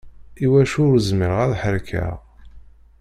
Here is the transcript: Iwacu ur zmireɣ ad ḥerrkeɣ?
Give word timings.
Iwacu 0.43 0.77
ur 0.89 0.97
zmireɣ 1.07 1.39
ad 1.45 1.53
ḥerrkeɣ? 1.61 2.13